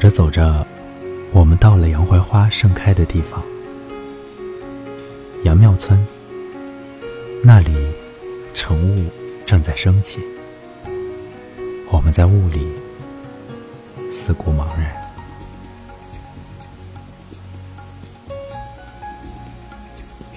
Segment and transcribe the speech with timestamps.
[0.00, 0.66] 走着走着，
[1.30, 3.42] 我们到了杨槐花盛开的地方——
[5.44, 6.02] 杨庙村。
[7.44, 7.70] 那里，
[8.54, 9.10] 晨雾
[9.44, 10.18] 正在升起。
[11.92, 12.66] 我们在雾里
[14.10, 14.90] 四顾茫然。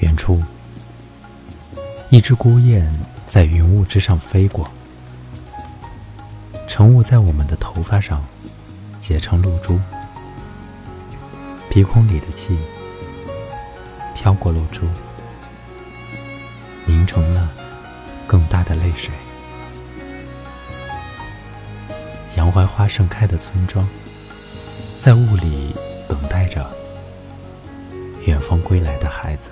[0.00, 0.42] 远处，
[2.10, 2.92] 一只孤雁
[3.28, 4.68] 在云雾之上飞过。
[6.66, 8.20] 晨雾在我们的头发上
[9.02, 9.80] 结成露珠，
[11.68, 12.56] 鼻孔里的气
[14.14, 14.86] 飘过露珠，
[16.86, 17.50] 凝成了
[18.28, 19.12] 更大的泪水。
[22.36, 23.86] 杨槐花盛开的村庄，
[25.00, 25.74] 在雾里
[26.08, 26.64] 等待着
[28.24, 29.50] 远方归来的孩子。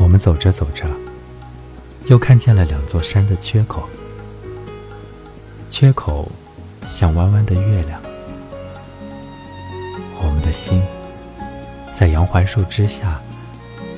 [0.00, 0.84] 我们走着走着。
[2.06, 3.88] 又看见了两座山的缺口，
[5.78, 6.26] 缺口
[6.86, 8.00] 像弯弯的月亮。
[10.16, 10.82] 我们的心
[11.92, 13.20] 在杨槐树之下，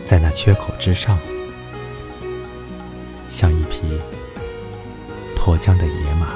[0.03, 1.17] 在那缺口之上，
[3.31, 3.97] 像一匹
[5.37, 6.31] 脱缰的野马。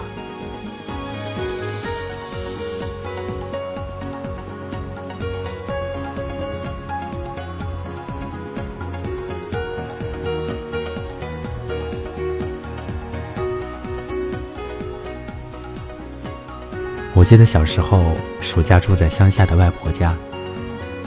[17.14, 20.16] 我记得小时候，暑假住在乡下的外婆家，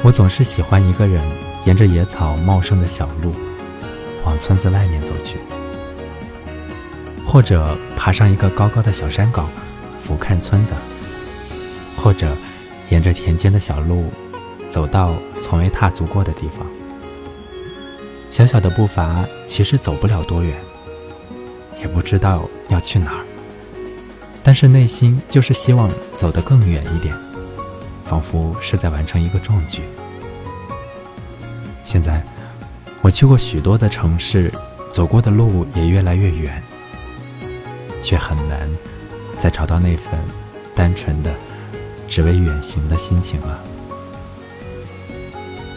[0.04, 1.20] 我总是喜欢一个人
[1.66, 3.34] 沿着野草茂盛的小路，
[4.24, 5.40] 往村子外面走去，
[7.26, 9.50] 或者爬上一个高高的小山岗，
[10.00, 10.74] 俯瞰村子，
[11.98, 12.38] 或者
[12.90, 14.12] 沿着田间的小路，
[14.70, 16.68] 走到从未踏足过的地方。
[18.30, 20.56] 小小的步伐其实走不了多远，
[21.82, 23.26] 也不知道要去哪儿。
[24.48, 25.90] 但是内心就是希望
[26.20, 27.16] 走得更远一点，
[28.04, 29.82] 仿佛是在完成一个壮举。
[31.84, 32.24] 现在，
[33.02, 34.54] 我去过许多的城市，
[34.94, 36.62] 走过的路也越来越远，
[38.04, 38.70] 却很难
[39.36, 40.14] 再找到那份
[40.76, 41.34] 单纯的
[42.08, 43.60] 只为远行的心情了。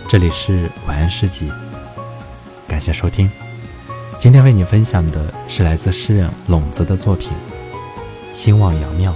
[0.07, 1.51] 这里是晚安诗集，
[2.67, 3.31] 感谢收听。
[4.19, 7.33] 今天为你分享的是来自诗人笼子的作品。
[8.33, 9.15] 兴旺阳庙，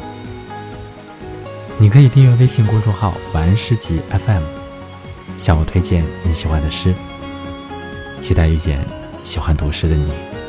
[1.79, 4.43] 你可以订阅微信公众号“晚安诗集 FM”，
[5.39, 6.93] 向我推荐你喜欢的诗。
[8.21, 8.85] 期待遇见
[9.23, 10.42] 喜欢读诗的你。